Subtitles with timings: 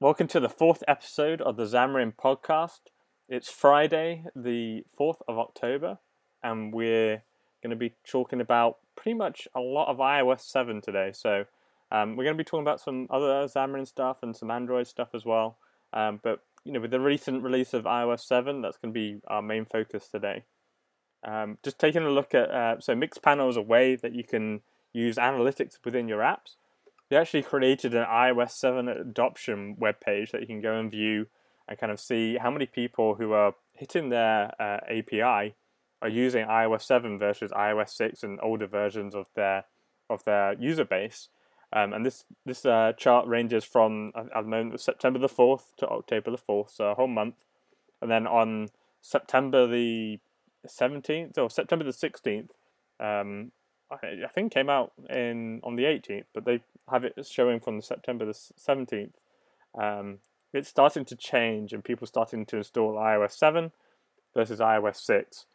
[0.00, 2.82] Welcome to the fourth episode of the Xamarin podcast.
[3.28, 5.98] It's Friday, the 4th of October,
[6.40, 7.24] and we're
[7.64, 11.10] going to be talking about pretty much a lot of iOS 7 today.
[11.12, 11.46] So,
[11.90, 15.08] um, we're going to be talking about some other Xamarin stuff and some Android stuff
[15.14, 15.58] as well.
[15.92, 19.20] Um, but, you know, with the recent release of iOS 7, that's going to be
[19.26, 20.44] our main focus today.
[21.26, 24.60] Um, just taking a look at, uh, so Mixpanel is a way that you can
[24.92, 26.54] use analytics within your apps
[27.08, 31.26] they actually created an iOS 7 adoption webpage that you can go and view
[31.66, 35.54] and kind of see how many people who are hitting their uh, API
[36.00, 39.64] are using iOS 7 versus iOS 6 and older versions of their
[40.10, 41.28] of their user base.
[41.72, 45.88] Um, and this this uh, chart ranges from at the moment September the 4th to
[45.88, 47.34] October the 4th, so a whole month.
[48.00, 48.68] And then on
[49.02, 50.18] September the
[50.66, 52.50] 17th or September the 16th,
[53.00, 53.52] um,
[53.90, 56.60] I, think came out in on the 18th, but they
[56.90, 59.12] have it showing from September the 17th.
[59.78, 60.18] Um,
[60.52, 63.72] it's starting to change, and people starting to install iOS 7
[64.34, 65.46] versus iOS 6.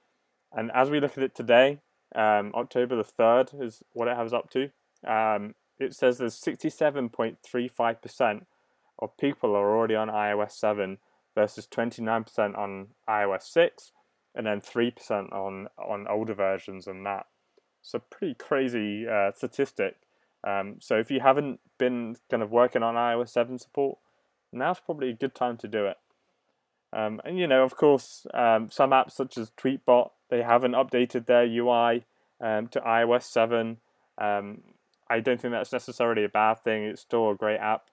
[0.51, 1.79] And as we look at it today,
[2.15, 4.69] um, October the 3rd is what it has up to.
[5.05, 8.45] Um, it says there's 67.35%
[8.99, 10.99] of people are already on iOS 7
[11.35, 13.91] versus 29% on iOS 6
[14.35, 17.25] and then 3% on, on older versions than that.
[17.83, 19.97] It's a pretty crazy uh, statistic.
[20.45, 23.97] Um, so if you haven't been kind of working on iOS 7 support,
[24.51, 25.97] now's probably a good time to do it.
[26.93, 31.25] Um, and you know, of course, um, some apps such as Tweetbot they haven't updated
[31.25, 32.05] their UI
[32.41, 33.77] um, to iOS 7.
[34.17, 34.61] Um,
[35.09, 36.83] I don't think that's necessarily a bad thing.
[36.85, 37.89] It's still a great app.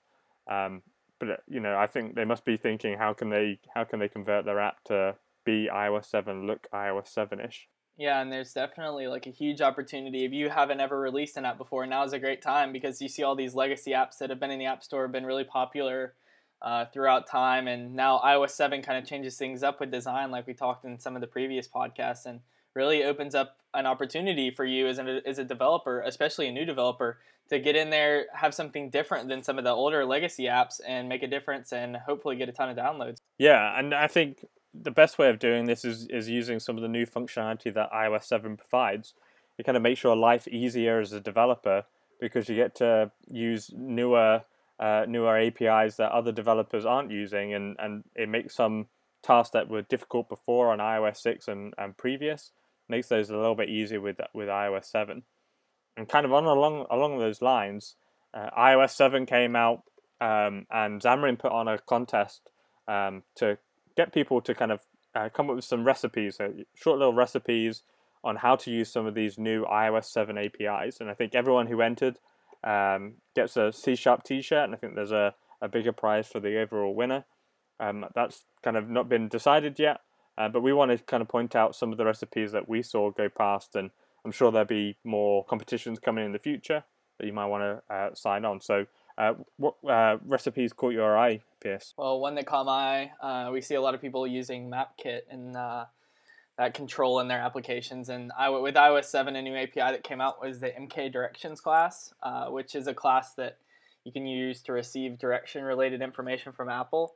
[0.50, 0.83] Um,
[1.18, 4.08] but you know, I think they must be thinking how can they how can they
[4.08, 7.66] convert their app to be iOS 7, look iOS 7ish.
[8.01, 10.25] Yeah, and there's definitely like a huge opportunity.
[10.25, 13.11] If you haven't ever released an app before, now is a great time because you
[13.11, 15.45] see all these legacy apps that have been in the App Store have been really
[15.45, 16.15] popular
[16.62, 17.69] uh, throughout time.
[17.69, 20.98] And now iOS 7 kind of changes things up with design, like we talked in
[20.98, 22.41] some of the previous podcasts, and
[22.73, 26.64] really opens up an opportunity for you as a, as a developer, especially a new
[26.64, 27.19] developer,
[27.51, 31.07] to get in there, have something different than some of the older legacy apps and
[31.07, 33.19] make a difference and hopefully get a ton of downloads.
[33.36, 36.83] Yeah, and I think the best way of doing this is, is using some of
[36.83, 39.14] the new functionality that iOS 7 provides.
[39.58, 41.85] It kind of makes your life easier as a developer
[42.20, 44.42] because you get to use newer
[44.79, 48.86] uh, newer APIs that other developers aren't using, and, and it makes some
[49.23, 52.53] tasks that were difficult before on iOS 6 and, and previous
[52.89, 55.23] makes those a little bit easier with with iOS 7.
[55.97, 57.97] And kind of on along along those lines,
[58.35, 59.83] uh, iOS 7 came out,
[60.20, 62.51] um, and Xamarin put on a contest
[62.89, 63.59] um, to
[64.00, 64.80] get people to kind of
[65.14, 67.83] uh, come up with some recipes, so short little recipes
[68.24, 71.00] on how to use some of these new iOS 7 APIs.
[71.00, 72.18] And I think everyone who entered
[72.64, 76.28] um, gets a C Sharp t shirt, and I think there's a, a bigger prize
[76.28, 77.24] for the overall winner.
[77.78, 80.00] Um, that's kind of not been decided yet,
[80.38, 82.82] uh, but we want to kind of point out some of the recipes that we
[82.82, 83.90] saw go past, and
[84.24, 86.84] I'm sure there'll be more competitions coming in the future
[87.18, 88.61] that you might want to uh, sign on.
[88.61, 88.86] So
[89.20, 91.92] uh, what uh, recipes caught your eye, Pierce?
[91.98, 95.20] Well, one that caught my eye, uh, we see a lot of people using MapKit
[95.31, 95.85] and uh,
[96.57, 98.09] that control in their applications.
[98.09, 101.61] And I, with iOS 7, a new API that came out was the MK Directions
[101.61, 103.59] class, uh, which is a class that
[104.05, 107.14] you can use to receive direction related information from Apple.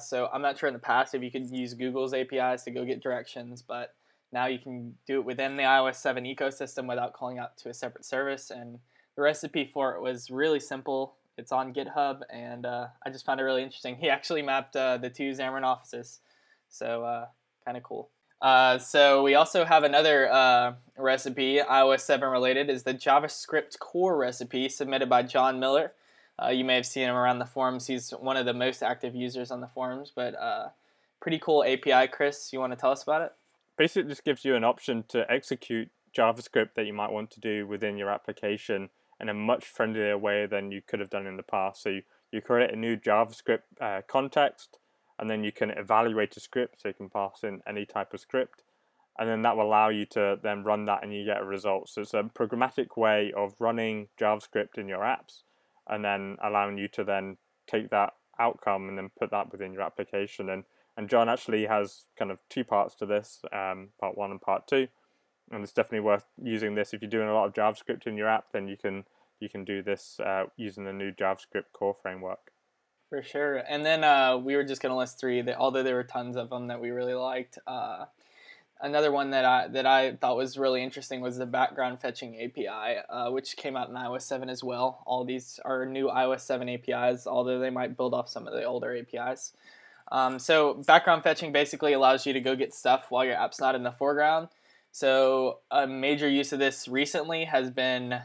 [0.00, 2.84] So I'm not sure in the past if you could use Google's APIs to go
[2.84, 3.94] get directions, but
[4.32, 7.74] now you can do it within the iOS 7 ecosystem without calling out to a
[7.74, 8.50] separate service.
[8.50, 8.80] And
[9.14, 11.14] the recipe for it was really simple.
[11.38, 13.96] It's on GitHub, and uh, I just found it really interesting.
[14.00, 16.20] He actually mapped uh, the two Xamarin offices,
[16.68, 17.26] so uh,
[17.64, 18.10] kind of cool.
[18.42, 24.16] Uh, so we also have another uh, recipe, iOS 7 related, is the JavaScript core
[24.16, 25.92] recipe submitted by John Miller.
[26.42, 27.86] Uh, you may have seen him around the forums.
[27.86, 30.34] He's one of the most active users on the forums, but
[31.20, 32.08] pretty cool API.
[32.08, 33.32] Chris, you want to tell us about it?
[33.76, 37.66] Basically, just gives you an option to execute JavaScript that you might want to do
[37.66, 38.90] within your application
[39.20, 41.82] in a much friendlier way than you could have done in the past.
[41.82, 44.78] So you, you create a new JavaScript uh, context,
[45.18, 48.20] and then you can evaluate a script, so you can pass in any type of
[48.20, 48.62] script,
[49.18, 51.88] and then that will allow you to then run that and you get a result.
[51.90, 55.42] So it's a programmatic way of running JavaScript in your apps,
[55.86, 59.82] and then allowing you to then take that outcome and then put that within your
[59.82, 60.48] application.
[60.48, 60.64] And
[60.96, 64.66] and John actually has kind of two parts to this, um, part one and part
[64.66, 64.88] two
[65.50, 68.28] and it's definitely worth using this if you're doing a lot of JavaScript in your
[68.28, 68.52] app.
[68.52, 69.04] Then you can
[69.40, 72.52] you can do this uh, using the new JavaScript core framework.
[73.08, 73.56] For sure.
[73.68, 76.36] And then uh, we were just going to list three, that, although there were tons
[76.36, 77.58] of them that we really liked.
[77.66, 78.04] Uh,
[78.80, 82.98] another one that I that I thought was really interesting was the background fetching API,
[83.08, 85.02] uh, which came out in iOS 7 as well.
[85.06, 88.64] All these are new iOS 7 APIs, although they might build off some of the
[88.64, 89.54] older APIs.
[90.12, 93.74] Um, so background fetching basically allows you to go get stuff while your app's not
[93.74, 94.48] in the foreground.
[94.92, 98.20] So a major use of this recently has been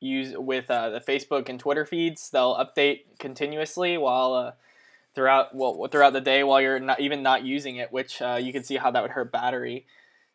[0.00, 2.30] used with uh, the Facebook and Twitter feeds.
[2.30, 4.52] They'll update continuously while uh,
[5.14, 8.52] throughout well throughout the day while you're not even not using it, which uh, you
[8.52, 9.86] can see how that would hurt battery.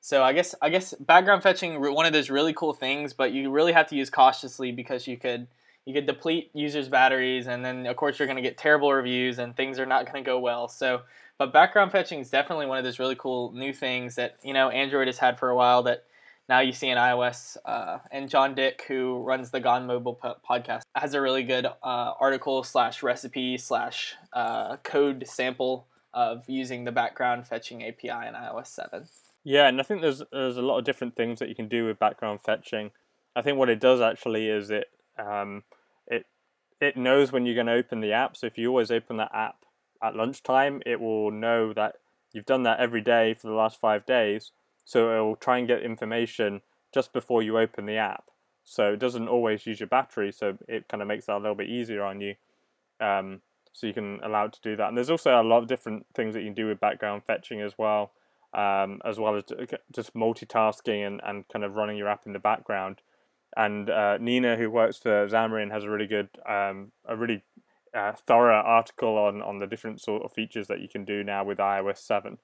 [0.01, 3.49] So I guess I guess background fetching one of those really cool things, but you
[3.49, 5.47] really have to use cautiously because you could
[5.85, 9.39] you could deplete users' batteries, and then of course you're going to get terrible reviews,
[9.39, 10.67] and things are not going to go well.
[10.67, 11.01] So,
[11.37, 14.69] but background fetching is definitely one of those really cool new things that you know
[14.69, 16.05] Android has had for a while that
[16.49, 17.57] now you see in iOS.
[17.65, 22.13] Uh, and Jon Dick, who runs the Gone Mobile podcast, has a really good uh,
[22.19, 28.67] article slash recipe slash uh, code sample of using the background fetching API in iOS
[28.67, 29.07] seven.
[29.43, 31.85] Yeah, and I think there's there's a lot of different things that you can do
[31.85, 32.91] with background fetching.
[33.35, 35.63] I think what it does actually is it um,
[36.07, 36.25] it
[36.79, 38.37] it knows when you're going to open the app.
[38.37, 39.57] So if you always open that app
[40.03, 41.95] at lunchtime, it will know that
[42.31, 44.51] you've done that every day for the last five days.
[44.85, 46.61] So it will try and get information
[46.93, 48.25] just before you open the app.
[48.63, 50.31] So it doesn't always use your battery.
[50.31, 52.35] So it kind of makes that a little bit easier on you.
[52.99, 53.41] Um,
[53.71, 54.89] so you can allow it to do that.
[54.89, 57.61] And there's also a lot of different things that you can do with background fetching
[57.61, 58.11] as well,
[58.53, 59.43] um, as well as
[59.91, 63.01] just multitasking and, and kind of running your app in the background
[63.55, 67.43] and uh, Nina, who works for Xamarin, has a really good, um, a really
[67.95, 71.43] uh, thorough article on on the different sort of features that you can do now
[71.43, 72.37] with iOS seven.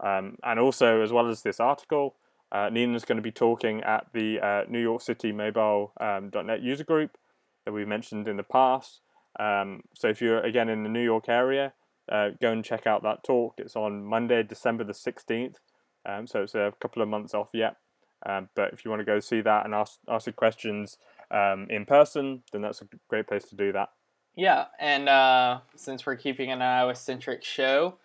[0.00, 2.14] Um, and also, as well as this article,
[2.52, 6.62] uh, Nina's going to be talking at the uh, New York City Mobile um, .NET
[6.62, 7.18] user group
[7.64, 9.00] that we mentioned in the past.
[9.38, 11.72] Um, so if you're again in the New York area,
[12.10, 13.54] uh, go and check out that talk.
[13.58, 15.58] It's on Monday, December the sixteenth.
[16.06, 17.76] Um, so it's a couple of months off yet.
[18.24, 20.96] Um, but if you want to go see that and ask ask the questions
[21.30, 23.90] um, in person, then that's a great place to do that.
[24.38, 27.96] Yeah, and uh, since we're keeping an iOS centric show,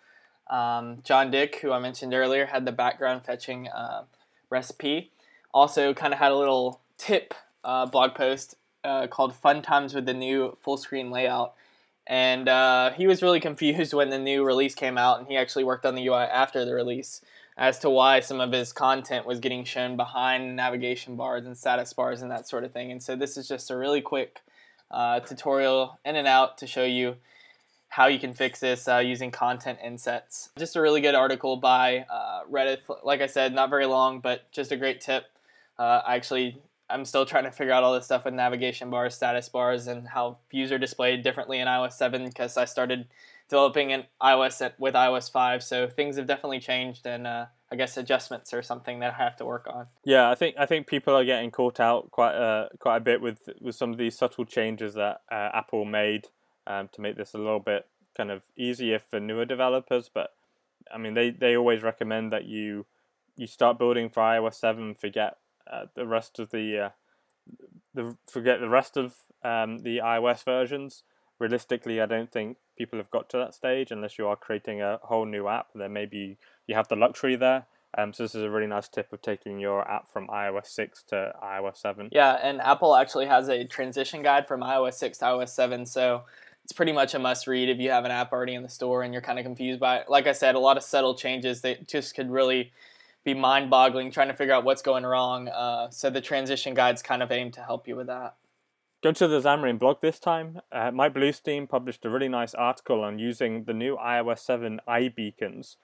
[0.50, 4.02] um, Jon Dick, who I mentioned earlier, had the background fetching uh,
[4.50, 5.12] recipe.
[5.52, 10.06] Also, kind of had a little tip uh, blog post uh, called "Fun Times with
[10.06, 11.54] the New Full Screen Layout."
[12.04, 15.62] And uh, he was really confused when the new release came out, and he actually
[15.62, 17.20] worked on the UI after the release
[17.56, 21.92] as to why some of his content was getting shown behind navigation bars and status
[21.92, 22.90] bars and that sort of thing.
[22.90, 24.40] And so this is just a really quick
[24.94, 27.16] uh, tutorial in and out to show you
[27.88, 30.50] how you can fix this uh, using content insets.
[30.58, 32.90] Just a really good article by uh, Redth.
[33.02, 35.26] Like I said, not very long, but just a great tip.
[35.78, 39.14] Uh, I actually, I'm still trying to figure out all this stuff with navigation bars,
[39.14, 43.06] status bars, and how views are displayed differently in iOS 7 because I started
[43.48, 45.62] developing an iOS with iOS 5.
[45.62, 49.36] So things have definitely changed, and uh, I guess adjustments or something that I have
[49.36, 49.86] to work on.
[50.04, 53.20] Yeah, I think I think people are getting caught out quite uh, quite a bit
[53.20, 56.28] with with some of these subtle changes that uh, Apple made
[56.66, 60.10] um, to make this a little bit kind of easier for newer developers.
[60.12, 60.34] But
[60.92, 62.86] I mean, they, they always recommend that you
[63.36, 65.38] you start building for iOS seven, forget
[65.70, 66.88] uh, the rest of the uh,
[67.94, 71.02] the forget the rest of um, the iOS versions.
[71.38, 74.98] Realistically, I don't think people have got to that stage unless you are creating a
[75.02, 75.68] whole new app.
[75.74, 77.66] Then maybe you have the luxury there.
[77.96, 81.02] Um, so this is a really nice tip of taking your app from iOS 6
[81.04, 82.08] to iOS 7.
[82.10, 85.86] Yeah, and Apple actually has a transition guide from iOS 6 to iOS 7.
[85.86, 86.24] So
[86.64, 89.02] it's pretty much a must read if you have an app already in the store
[89.02, 90.08] and you're kind of confused by it.
[90.08, 92.72] Like I said, a lot of subtle changes that just could really
[93.22, 95.48] be mind boggling trying to figure out what's going wrong.
[95.48, 98.34] Uh, so the transition guide's kind of aimed to help you with that.
[99.04, 100.62] Go to the Xamarin blog this time.
[100.72, 105.76] Uh, Bluestein published a really nice article on using the new iOS 7 iBeacons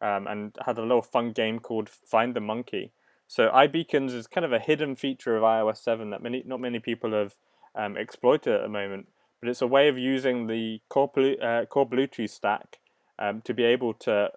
[0.00, 2.92] um, and had a little fun game called Find the Monkey.
[3.28, 6.78] So iBeacons is kind of a hidden feature of iOS 7 that many not many
[6.78, 7.34] people have
[7.74, 11.12] um, exploited at the moment, but it's a way of using the core,
[11.42, 12.78] uh, core Bluetooth stack
[13.18, 14.30] um, to be able to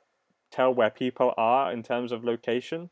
[0.51, 2.89] tell where people are in terms of location.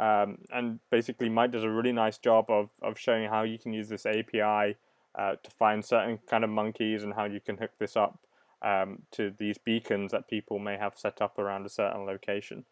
[0.00, 3.72] Um, and basically, Mike does a really nice job of, of showing how you can
[3.72, 4.76] use this API
[5.18, 8.18] uh, to find certain kind of monkeys and how you can hook this up
[8.62, 12.64] um, to these beacons that people may have set up around a certain location.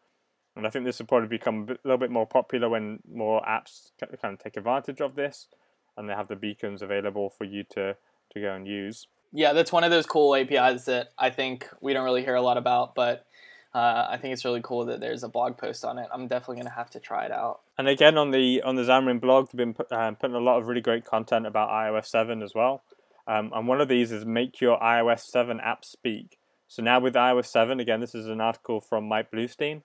[0.57, 3.91] And I think this will probably become a little bit more popular when more apps
[4.01, 5.49] kind of take advantage of this
[5.97, 7.97] and they have the beacons available for you to,
[8.33, 9.07] to go and use.
[9.33, 12.43] Yeah, that's one of those cool APIs that I think we don't really hear a
[12.43, 13.27] lot about, but
[13.75, 16.09] uh, I think it's really cool that there's a blog post on it.
[16.13, 17.61] I'm definitely gonna have to try it out.
[17.79, 20.59] And again, on the on the Xamarin blog, they've been put, um, putting a lot
[20.59, 22.83] of really great content about iOS 7 as well.
[23.27, 26.39] Um, and one of these is make your iOS 7 app speak.
[26.67, 29.83] So now with iOS 7, again, this is an article from Mike Bluestein.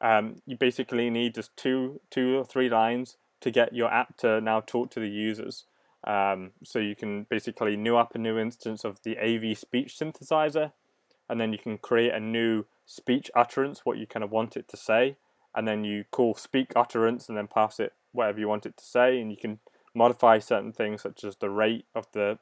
[0.00, 4.40] um, you basically need just two, two or three lines to get your app to
[4.40, 5.64] now talk to the users.
[6.06, 10.72] Um, so you can basically new up a new instance of the AV speech synthesizer,
[11.28, 14.68] and then you can create a new speech utterance, what you kind of want it
[14.68, 15.16] to say,
[15.54, 18.84] and then you call speak utterance and then pass it whatever you want it to
[18.84, 19.58] say, and you can
[19.94, 22.38] modify certain things such as the rate of the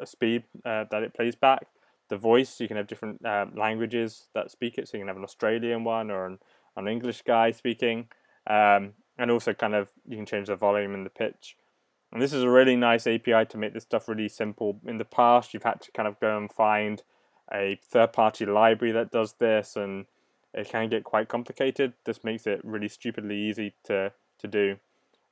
[0.00, 1.66] uh, speed uh, that it plays back,
[2.08, 2.60] the voice.
[2.60, 5.84] You can have different uh, languages that speak it, so you can have an Australian
[5.84, 6.38] one or an,
[6.76, 8.08] an English guy speaking,
[8.46, 11.56] um, and also kind of you can change the volume and the pitch.
[12.12, 14.80] And this is a really nice API to make this stuff really simple.
[14.84, 17.02] In the past, you've had to kind of go and find
[17.52, 20.06] a third-party library that does this, and
[20.54, 21.92] it can get quite complicated.
[22.04, 24.76] This makes it really stupidly easy to to do.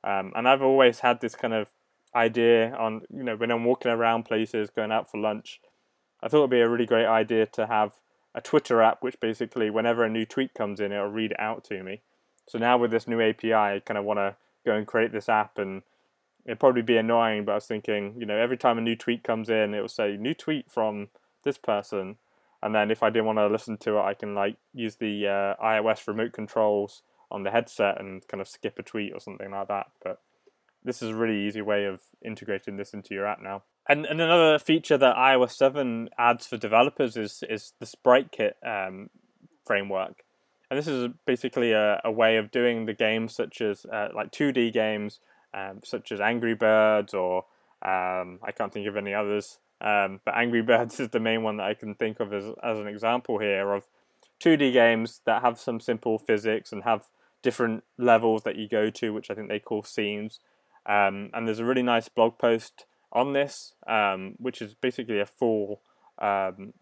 [0.03, 1.69] Um, and I've always had this kind of
[2.15, 5.59] idea on, you know, when I'm walking around places, going out for lunch,
[6.21, 7.93] I thought it'd be a really great idea to have
[8.35, 11.63] a Twitter app, which basically, whenever a new tweet comes in, it'll read it out
[11.65, 12.01] to me.
[12.47, 14.35] So now with this new API, I kind of want to
[14.65, 15.83] go and create this app, and
[16.45, 17.45] it'd probably be annoying.
[17.45, 19.87] But I was thinking, you know, every time a new tweet comes in, it will
[19.87, 21.09] say new tweet from
[21.49, 22.17] this person,
[22.61, 25.27] and then if I didn't want to listen to it, I can like use the
[25.27, 27.01] uh, iOS remote controls
[27.31, 29.87] on the headset and kind of skip a tweet or something like that.
[30.03, 30.19] But
[30.83, 33.63] this is a really easy way of integrating this into your app now.
[33.87, 38.55] And, and another feature that iOS 7 adds for developers is is the Sprite Kit
[38.65, 39.09] um,
[39.65, 40.23] framework.
[40.69, 44.31] And this is basically a, a way of doing the games such as uh, like
[44.31, 45.19] 2D games,
[45.53, 47.45] um, such as Angry Birds or
[47.81, 49.57] um, I can't think of any others.
[49.81, 52.79] Um, but Angry Birds is the main one that I can think of as, as
[52.79, 53.85] an example here of
[54.41, 57.07] 2D games that have some simple physics and have
[57.41, 60.39] different levels that you go to, which I think they call scenes.
[60.85, 65.25] Um, and there's a really nice blog post on this, um, which is basically a
[65.25, 65.81] full
[66.19, 66.73] um,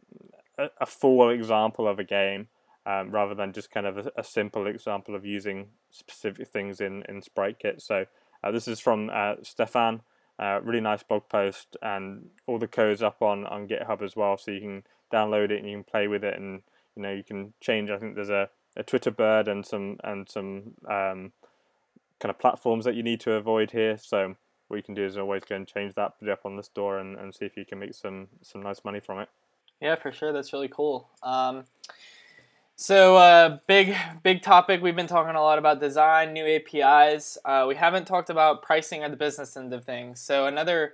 [0.57, 2.47] a, a, full example of a game,
[2.87, 7.03] um, rather than just kind of a, a, simple example of using specific things in
[7.07, 7.81] in SpriteKit.
[7.81, 8.05] So
[8.43, 10.01] uh, this is from uh, Stefan.
[10.39, 14.37] Uh, really nice blog post, and all the codes up on on GitHub as well,
[14.37, 16.61] so you can download it and you can play with it, and
[16.95, 17.89] you know you can change.
[17.89, 21.31] I think there's a a Twitter bird and some and some um,
[22.19, 23.97] kind of platforms that you need to avoid here.
[23.97, 24.35] So
[24.67, 26.63] what you can do is always go and change that, put it up on the
[26.63, 29.29] store, and, and see if you can make some some nice money from it.
[29.81, 30.33] Yeah, for sure.
[30.33, 31.09] That's really cool.
[31.23, 31.65] Um,
[32.79, 34.83] so uh, big big topic.
[34.83, 37.37] We've been talking a lot about design, new APIs.
[37.43, 40.21] Uh, we haven't talked about pricing or the business end of things.
[40.21, 40.93] So another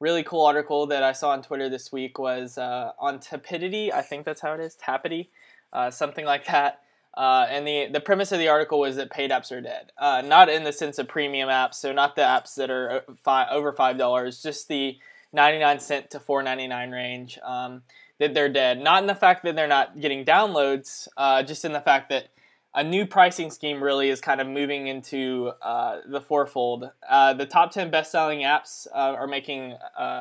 [0.00, 3.92] really cool article that I saw on Twitter this week was uh, on Tapidity.
[3.92, 5.28] I think that's how it is, Tapity,
[5.74, 6.80] uh, something like that.
[7.14, 9.92] Uh, and the, the premise of the article was that paid apps are dead.
[9.98, 13.48] Uh, not in the sense of premium apps, so not the apps that are five,
[13.50, 14.96] over five dollars, just the
[15.34, 17.38] ninety nine cent to four ninety nine range.
[17.42, 17.82] Um,
[18.20, 18.80] that they're dead.
[18.80, 22.28] Not in the fact that they're not getting downloads, uh, just in the fact that
[22.72, 26.88] a new pricing scheme really is kind of moving into uh, the fourfold.
[27.08, 29.76] Uh, the top ten best selling apps are making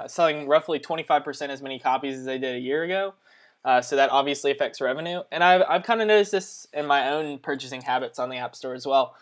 [0.07, 3.13] selling roughly twenty five percent as many copies as they did a year ago.
[3.63, 5.21] Uh, so that obviously affects revenue.
[5.31, 8.55] And I've, I've kind of noticed this in my own purchasing habits on the App
[8.55, 9.15] Store as well.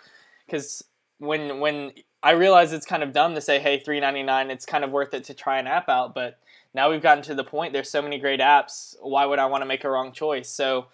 [0.45, 0.83] Because
[1.19, 1.91] when when
[2.23, 4.91] I realize it's kind of dumb to say, hey, three ninety nine, it's kind of
[4.91, 6.13] worth it to try an app out.
[6.13, 6.39] But
[6.73, 7.73] now we've gotten to the point.
[7.73, 8.95] There's so many great apps.
[9.01, 10.49] Why would I want to make a wrong choice?
[10.49, 10.87] So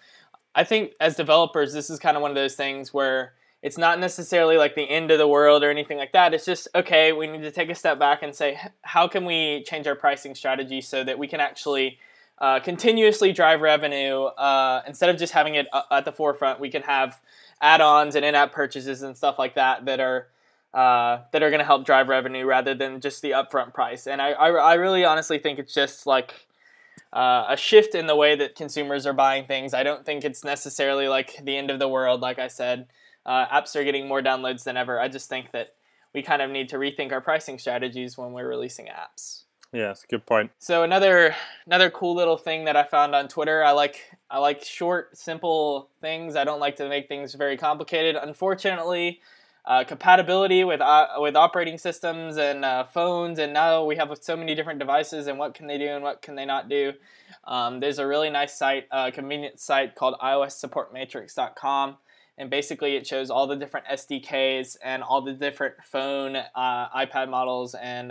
[0.54, 3.98] I think as developers, this is kind of one of those things where it's not
[3.98, 6.34] necessarily like the end of the world or anything like that.
[6.34, 7.12] It's just okay.
[7.12, 10.34] We need to take a step back and say, how can we change our pricing
[10.34, 11.98] strategy so that we can actually
[12.38, 16.68] uh, continuously drive revenue uh, instead of just having it uh, at the forefront we
[16.68, 17.20] can have
[17.60, 20.28] add-ons and in-app purchases and stuff like that that are
[20.72, 24.08] uh, that are going to help drive revenue rather than just the upfront price.
[24.08, 26.48] And i, I, I really honestly think it's just like
[27.12, 29.72] uh, a shift in the way that consumers are buying things.
[29.72, 32.88] I don't think it's necessarily like the end of the world like i said.
[33.24, 35.00] Uh, apps are getting more downloads than ever.
[35.00, 35.74] I just think that
[36.12, 39.43] we kind of need to rethink our pricing strategies when we're releasing apps
[39.74, 40.52] yeah, it's a good point.
[40.60, 41.34] So another
[41.66, 43.64] another cool little thing that I found on Twitter.
[43.64, 44.00] I like
[44.30, 46.36] I like short, simple things.
[46.36, 48.14] I don't like to make things very complicated.
[48.14, 49.20] Unfortunately,
[49.64, 54.36] uh, compatibility with uh, with operating systems and uh, phones, and now we have so
[54.36, 55.26] many different devices.
[55.26, 56.92] And what can they do and what can they not do?
[57.42, 61.96] Um, there's a really nice site, a convenient site called iOSSupportMatrix.com
[62.36, 67.30] and basically it shows all the different SDKs and all the different phone, uh, iPad
[67.30, 68.10] models, and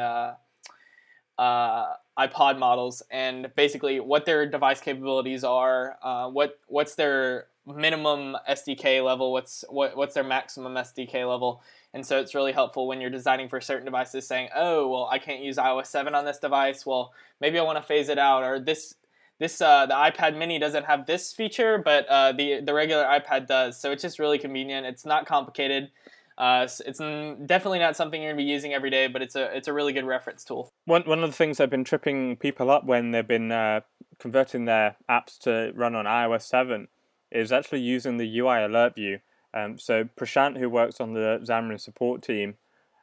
[1.38, 8.36] uh, iPod models and basically what their device capabilities are, uh, what what's their minimum
[8.50, 11.62] SDK level, what's what what's their maximum SDK level,
[11.94, 15.18] and so it's really helpful when you're designing for certain devices, saying, oh well, I
[15.18, 16.86] can't use iOS seven on this device.
[16.86, 18.96] Well, maybe I want to phase it out, or this
[19.40, 23.48] this uh, the iPad Mini doesn't have this feature, but uh, the the regular iPad
[23.48, 23.80] does.
[23.80, 24.86] So it's just really convenient.
[24.86, 25.90] It's not complicated.
[26.38, 29.68] Uh, it's definitely not something you're gonna be using every day, but it's a it's
[29.68, 30.74] a really good reference tool.
[30.86, 33.82] One one of the things have been tripping people up when they've been uh,
[34.20, 36.88] converting their apps to run on iOS seven
[37.32, 39.20] is actually using the UI alert view.
[39.54, 42.56] Um, so Prashant, who works on the Xamarin support team,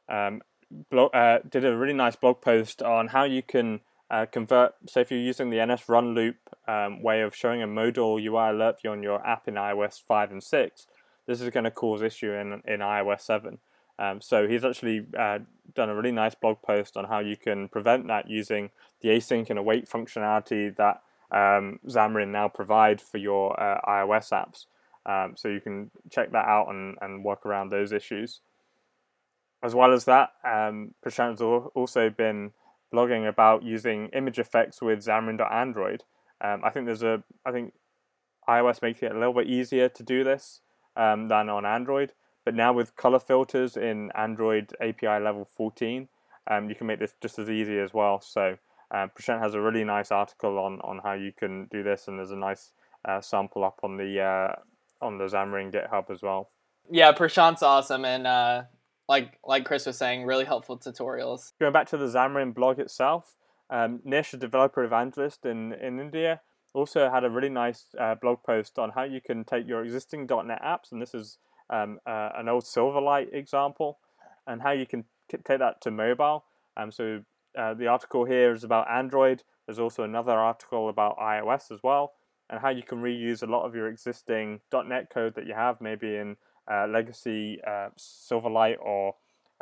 [0.09, 0.43] um,
[0.93, 4.75] uh, did a really nice blog post on how you can uh, convert.
[4.89, 8.51] So if you're using the NS run loop um, way of showing a modal UI
[8.51, 10.87] alert view on your app in iOS five and six
[11.31, 13.59] this is going to cause issue in, in iOS 7.
[14.01, 15.39] Um, so he's actually uh,
[15.75, 18.71] done a really nice blog post on how you can prevent that using
[19.01, 24.67] the async and await functionality that um, Xamarin now provide for your uh, iOS apps.
[25.07, 28.41] Um, so you can check that out and, and work around those issues.
[29.63, 32.53] As well as that, um, Prashant's also been
[32.93, 36.03] blogging about using image effects with Xamarin.Android.
[36.41, 37.75] Um, I think there's a, I think
[38.49, 40.61] iOS makes it a little bit easier to do this
[40.97, 42.13] um, than on Android.
[42.45, 46.09] But now with color filters in Android API level 14,
[46.51, 48.21] um, you can make this just as easy as well.
[48.21, 48.57] So
[48.91, 52.19] uh, Prashant has a really nice article on, on how you can do this, and
[52.19, 52.73] there's a nice
[53.05, 54.57] uh, sample up on the uh,
[55.01, 56.51] on the Xamarin GitHub as well.
[56.91, 58.63] Yeah, Prashant's awesome, and uh,
[59.09, 61.53] like like Chris was saying, really helpful tutorials.
[61.61, 63.37] Going back to the Xamarin blog itself,
[63.71, 66.41] um, Nish, a developer evangelist in in India,
[66.73, 70.27] also had a really nice uh, blog post on how you can take your existing
[70.27, 73.99] .NET apps, and this is um, uh, an old Silverlight example,
[74.47, 76.45] and how you can take that to mobile.
[76.77, 77.23] Um, so
[77.59, 79.43] uh, the article here is about Android.
[79.67, 82.13] There's also another article about iOS as well,
[82.49, 85.81] and how you can reuse a lot of your existing .NET code that you have,
[85.81, 86.37] maybe in
[86.71, 89.15] uh, legacy uh, Silverlight or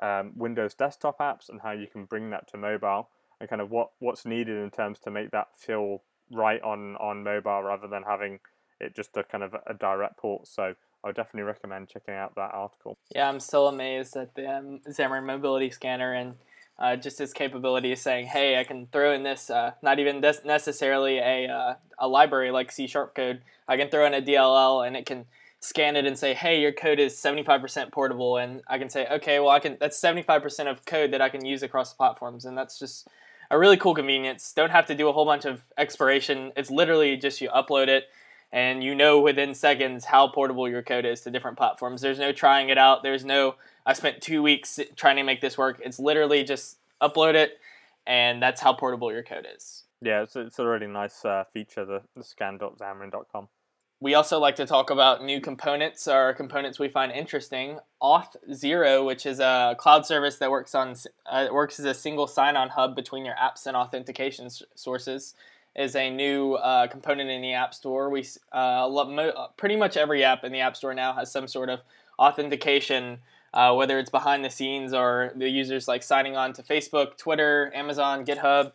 [0.02, 3.08] um, Windows desktop apps, and how you can bring that to mobile,
[3.40, 7.22] and kind of what, what's needed in terms to make that feel right on on
[7.22, 8.40] mobile rather than having
[8.80, 10.46] it just a kind of a direct port.
[10.46, 12.96] So I would definitely recommend checking out that article.
[13.14, 16.34] Yeah, I'm still amazed at the um, Xamarin Mobility Scanner and
[16.78, 20.20] uh, just its capability of saying, "Hey, I can throw in this, uh, not even
[20.20, 23.42] des- necessarily a uh, a library like C sharp code.
[23.66, 25.26] I can throw in a DLL and it can."
[25.60, 29.40] scan it and say, "Hey, your code is 75% portable," and I can say, "Okay,
[29.40, 29.76] well, I can.
[29.80, 33.08] That's 75% of code that I can use across platforms," and that's just
[33.50, 34.52] a really cool convenience.
[34.52, 36.52] Don't have to do a whole bunch of expiration.
[36.56, 38.08] It's literally just you upload it
[38.50, 42.00] and you know within seconds how portable your code is to different platforms.
[42.00, 43.02] There's no trying it out.
[43.02, 43.56] There's no
[43.86, 45.80] I spent 2 weeks trying to make this work.
[45.84, 47.58] It's literally just upload it
[48.06, 49.84] and that's how portable your code is.
[50.00, 53.48] Yeah, it's, it's a really nice uh, feature, the, the scan.xamarin.com.
[54.00, 57.80] We also like to talk about new components or components we find interesting.
[58.00, 60.94] Auth0, which is a cloud service that works on
[61.26, 65.34] uh, works as a single sign-on hub between your apps and authentication sources,
[65.74, 68.08] is a new uh, component in the App Store.
[68.08, 71.80] We uh, pretty much every app in the App Store now has some sort of
[72.20, 73.18] authentication,
[73.52, 77.72] uh, whether it's behind the scenes or the users like signing on to Facebook, Twitter,
[77.74, 78.70] Amazon, GitHub.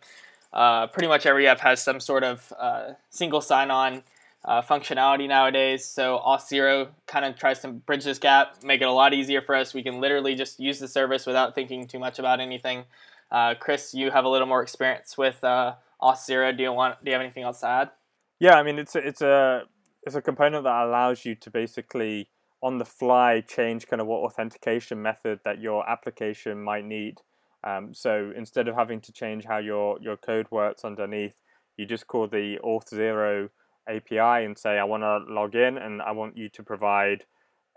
[0.52, 4.04] Uh, pretty much every app has some sort of uh, single sign-on
[4.46, 5.86] uh, functionality nowadays.
[5.86, 9.56] So Auth0 kind of tries to bridge this gap, make it a lot easier for
[9.56, 9.74] us.
[9.74, 12.86] We can literally just use the service without thinking too much about anything.
[13.32, 16.58] Uh, Chris, you have a little more experience with uh, Auth0.
[16.58, 17.04] Do you want?
[17.04, 17.92] Do you have anything else to add?
[18.40, 19.64] Yeah, I mean it's a, it's a
[20.04, 22.30] it's a component that allows you to basically
[22.62, 27.22] on the fly change kind of what authentication method that your application might need.
[27.64, 31.40] Um, so instead of having to change how your your code works underneath,
[31.78, 33.50] you just call the Auth0
[33.88, 37.26] API and say I want to log in and I want you to provide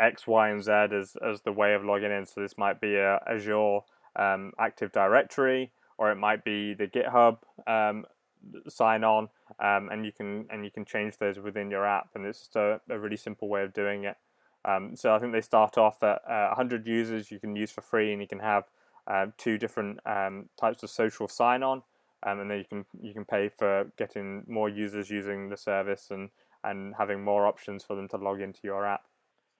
[0.01, 2.27] X, Y, and Z as, as the way of logging in.
[2.27, 3.81] So this might be a Azure
[4.17, 8.05] um, Active Directory, or it might be the GitHub um,
[8.69, 12.27] sign on, um, and you can and you can change those within your app, and
[12.27, 14.17] it's just a, a really simple way of doing it.
[14.65, 17.83] Um, so I think they start off at uh, 100 users you can use for
[17.83, 18.65] free, and you can have
[19.07, 21.83] uh, two different um, types of social sign on
[22.27, 26.09] um, and then you can you can pay for getting more users using the service
[26.11, 26.31] and
[26.65, 29.03] and having more options for them to log into your app.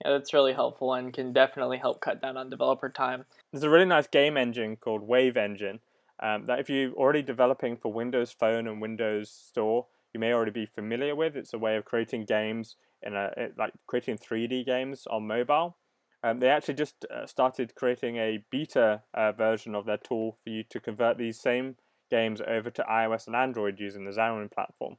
[0.05, 3.25] Yeah, that's really helpful and can definitely help cut down on developer time.
[3.53, 5.81] There's a really nice game engine called Wave Engine
[6.21, 10.51] um, that if you're already developing for Windows Phone and Windows Store, you may already
[10.51, 11.37] be familiar with.
[11.37, 15.77] It's a way of creating games in a like creating 3D games on mobile.
[16.23, 20.51] Um, they actually just uh, started creating a beta uh, version of their tool for
[20.51, 21.77] you to convert these same
[22.11, 24.97] games over to iOS and Android using the Xamarin platform.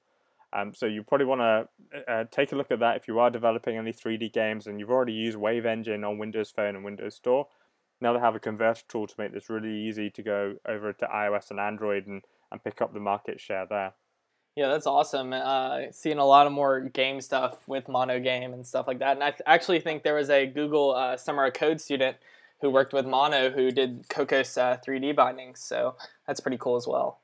[0.54, 3.30] Um, so you probably want to uh, take a look at that if you are
[3.30, 7.16] developing any 3D games and you've already used Wave Engine on Windows Phone and Windows
[7.16, 7.48] Store.
[8.00, 11.06] Now they have a converter tool to make this really easy to go over to
[11.06, 13.94] iOS and Android and, and pick up the market share there.
[14.56, 15.34] Yeah, that's awesome.
[15.34, 19.12] Uh, seeing a lot of more game stuff with Mono Game and stuff like that.
[19.16, 22.18] And I th- actually think there was a Google uh, Summer of Code student
[22.62, 25.62] who worked with Mono who did Cocos uh, 3D bindings.
[25.62, 27.20] So that's pretty cool as well.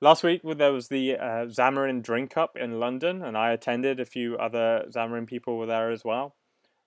[0.00, 4.00] Last week there was the uh, Xamarin Drink Up in London, and I attended.
[4.00, 6.34] A few other Xamarin people were there as well.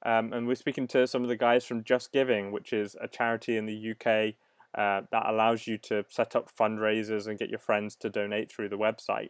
[0.05, 3.07] Um, and we're speaking to some of the guys from Just Giving, which is a
[3.07, 4.35] charity in the UK
[4.77, 8.69] uh, that allows you to set up fundraisers and get your friends to donate through
[8.69, 9.29] the website.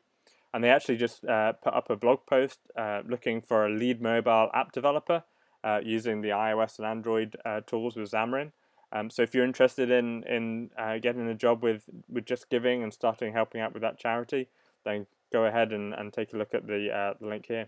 [0.53, 4.01] And they actually just uh, put up a blog post uh, looking for a lead
[4.01, 5.23] mobile app developer
[5.63, 8.51] uh, using the iOS and Android uh, tools with Xamarin.
[8.91, 12.83] Um, so if you're interested in in uh, getting a job with, with Just Giving
[12.83, 14.49] and starting helping out with that charity,
[14.85, 17.67] then go ahead and, and take a look at the, uh, the link here.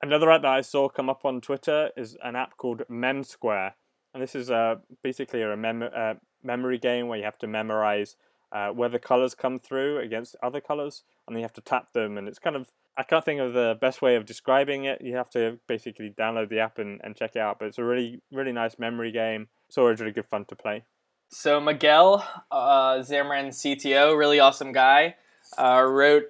[0.00, 3.72] Another app that I saw come up on Twitter is an app called MemSquare,
[4.14, 8.16] and this is uh, basically a mem- uh, memory game where you have to memorize
[8.52, 12.18] uh, where the colors come through against other colors, and you have to tap them.
[12.18, 15.00] And it's kind of I can't think of the best way of describing it.
[15.00, 17.58] You have to basically download the app and, and check it out.
[17.58, 20.84] But it's a really really nice memory game it's always really good fun to play.
[21.30, 25.14] So Miguel, uh, Xamarin CTO, really awesome guy,
[25.56, 26.24] uh, wrote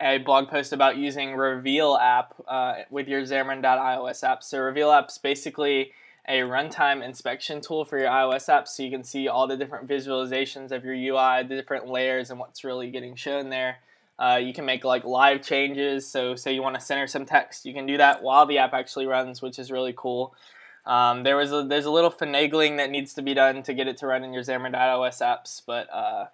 [0.00, 4.44] a blog post about using Reveal app uh, with your Xamarin.ios app.
[4.44, 5.90] So Reveal app's basically
[6.26, 9.86] a runtime inspection tool for your iOS app, so you can see all the different
[9.86, 13.78] visualizations of your UI, the different layers, and what's really getting shown there.
[14.18, 16.06] Uh, you can make like live changes.
[16.06, 18.72] So, say you want to center some text, you can do that while the app
[18.72, 20.34] actually runs, which is really cool.
[20.86, 23.88] Um, there was a, there's a little finagling that needs to be done to get
[23.88, 26.26] it to run in your Xamarin.iOS apps, but uh,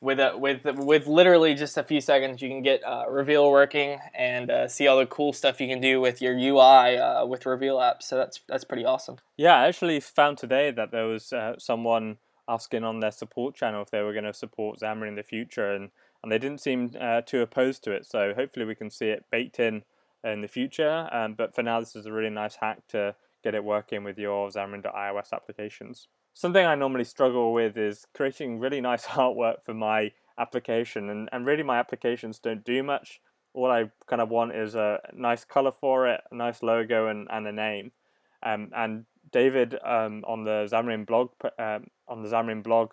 [0.00, 3.98] with a, with with literally just a few seconds, you can get uh, Reveal working
[4.14, 7.46] and uh, see all the cool stuff you can do with your UI uh, with
[7.46, 8.02] Reveal apps.
[8.02, 9.16] So that's that's pretty awesome.
[9.36, 13.82] Yeah, I actually found today that there was uh, someone asking on their support channel
[13.82, 15.90] if they were going to support Xamarin in the future, and
[16.22, 18.06] and they didn't seem uh, too opposed to it.
[18.06, 19.82] So hopefully we can see it baked in
[20.22, 21.08] in the future.
[21.12, 24.18] Um, but for now, this is a really nice hack to get it working with
[24.18, 26.08] your Xamarin.iOS applications.
[26.38, 31.44] Something I normally struggle with is creating really nice artwork for my application, and, and
[31.44, 33.20] really my applications don't do much.
[33.54, 37.26] All I kind of want is a nice color for it, a nice logo, and,
[37.28, 37.90] and a name.
[38.44, 42.92] Um, and David um, on the Xamarin blog um, on the Xamarin blog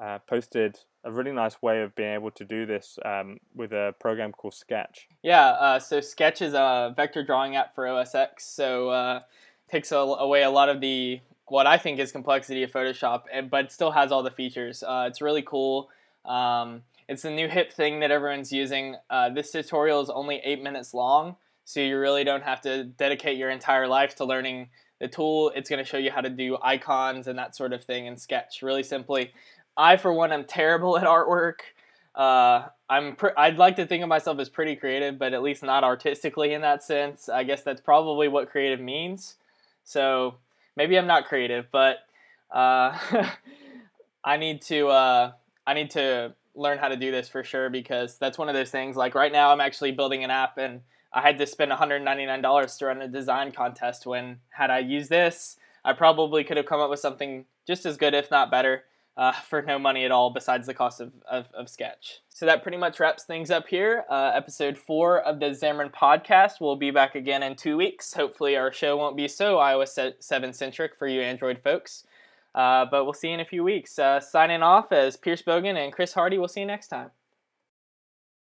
[0.00, 3.96] uh, posted a really nice way of being able to do this um, with a
[3.98, 5.08] program called Sketch.
[5.20, 8.46] Yeah, uh, so Sketch is a vector drawing app for OS X.
[8.46, 9.22] So uh,
[9.68, 13.72] takes a, away a lot of the what I think is complexity of Photoshop, but
[13.72, 14.82] still has all the features.
[14.82, 15.90] Uh, it's really cool.
[16.24, 18.96] Um, it's the new hip thing that everyone's using.
[19.10, 23.36] Uh, this tutorial is only eight minutes long, so you really don't have to dedicate
[23.36, 24.68] your entire life to learning
[25.00, 25.52] the tool.
[25.54, 28.16] It's going to show you how to do icons and that sort of thing in
[28.16, 29.32] Sketch really simply.
[29.76, 31.60] I, for one, am terrible at artwork.
[32.14, 35.84] Uh, I'm I'd like to think of myself as pretty creative, but at least not
[35.84, 37.28] artistically in that sense.
[37.28, 39.34] I guess that's probably what creative means.
[39.82, 40.36] So
[40.76, 41.98] maybe I'm not creative, but
[42.52, 42.98] uh,
[44.24, 45.32] I need to uh,
[45.66, 48.70] I need to learn how to do this for sure because that's one of those
[48.70, 48.96] things.
[48.96, 50.80] Like right now, I'm actually building an app and
[51.12, 54.06] I had to spend $199 to run a design contest.
[54.06, 57.96] When had I used this, I probably could have come up with something just as
[57.96, 58.84] good, if not better
[59.16, 62.20] uh, for no money at all besides the cost of, of, of, Sketch.
[62.30, 64.04] So that pretty much wraps things up here.
[64.10, 66.60] Uh, episode four of the Xamarin podcast.
[66.60, 68.14] We'll be back again in two weeks.
[68.14, 72.04] Hopefully, our show won't be so iOS 7 centric for you Android folks.
[72.54, 73.98] Uh, but we'll see you in a few weeks.
[73.98, 76.38] Uh, signing off as Pierce Boggan and Chris Hardy.
[76.38, 77.10] We'll see you next time.